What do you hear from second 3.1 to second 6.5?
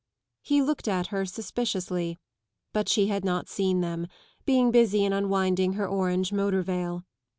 not seen them, being busy in unwinding her orange